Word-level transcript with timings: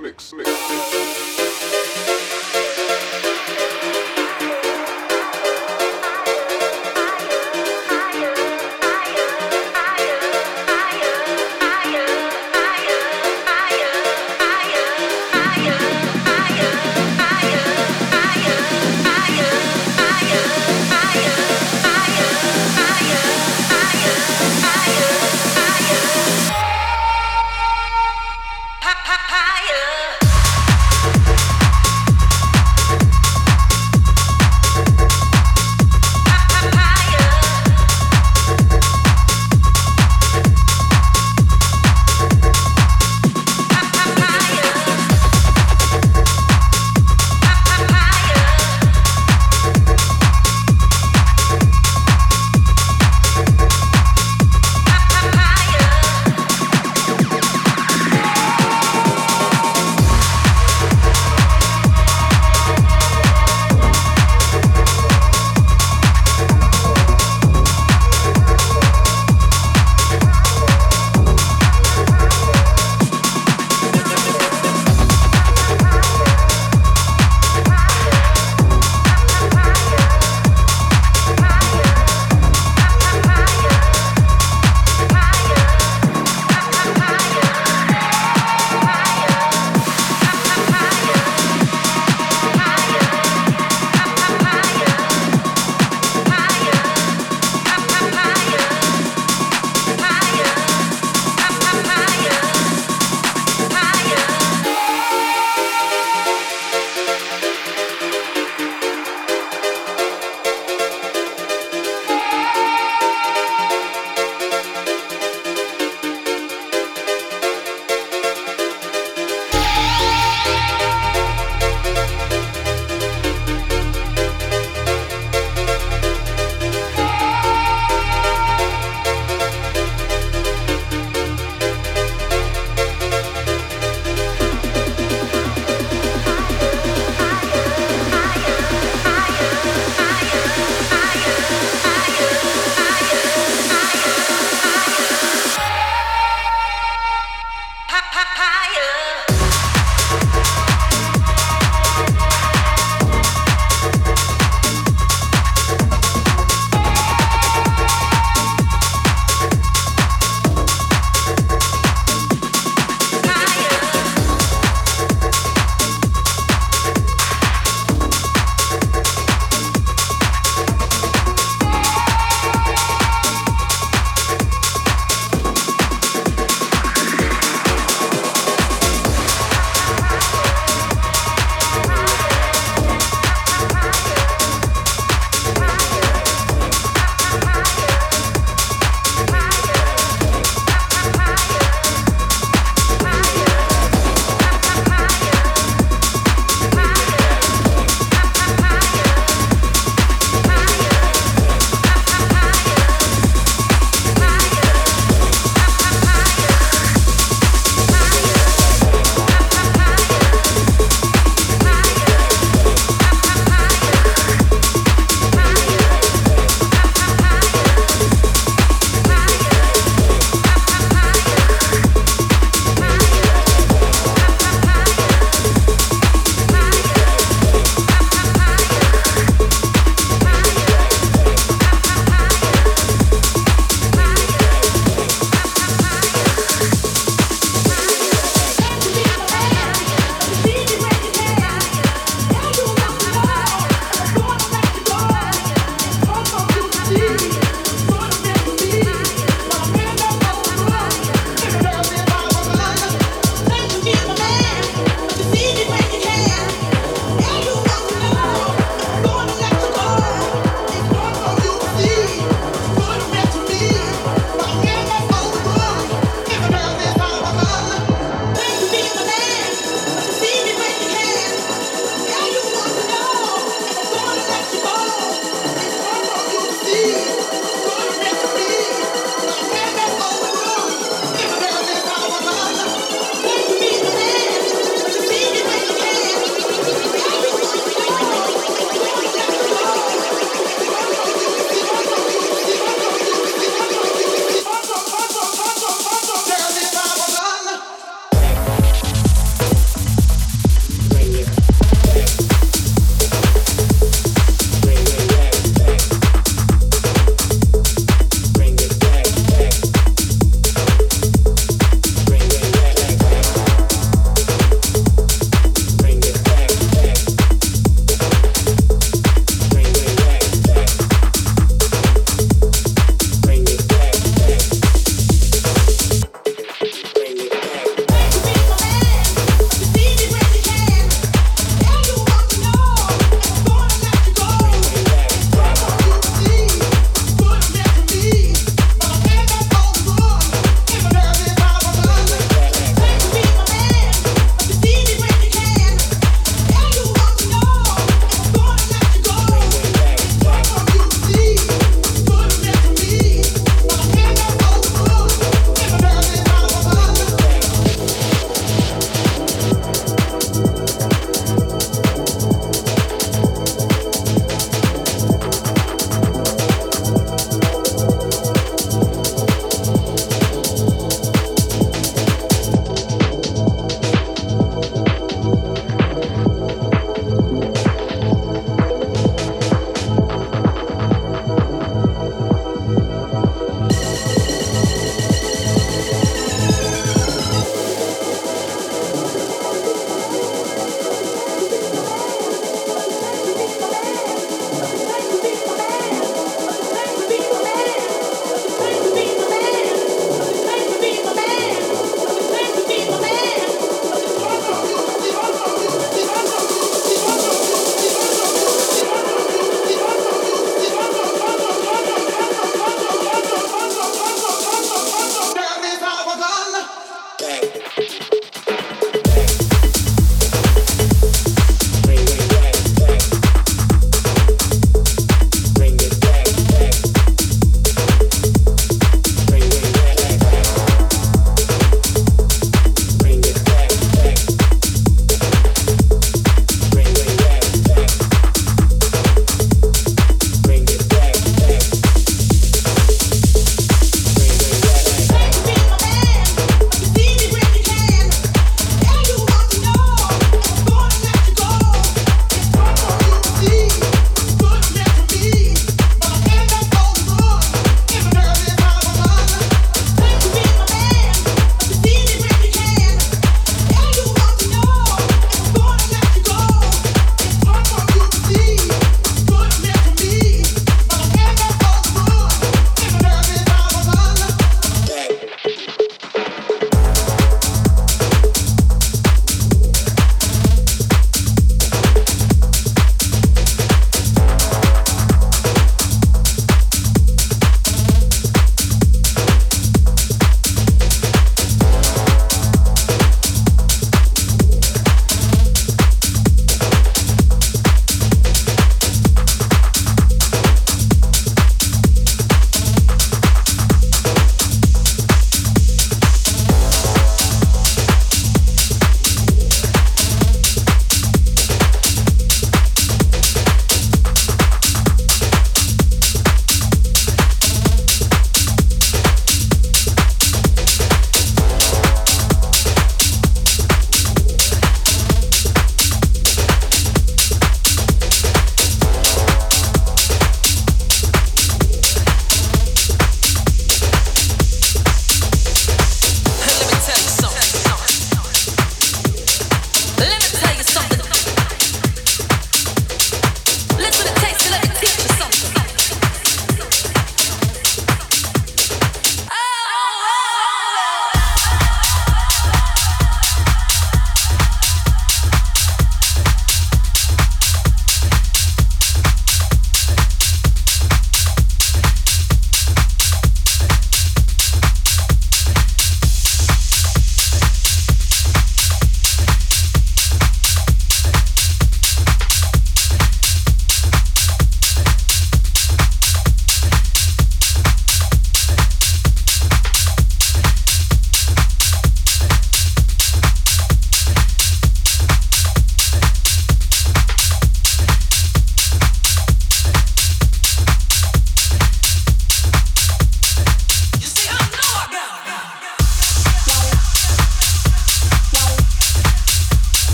mix, 0.00 0.32
mix. 0.32 0.48
Higher. 2.52 2.59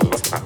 above. 0.00 0.41